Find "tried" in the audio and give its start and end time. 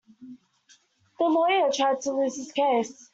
1.71-2.01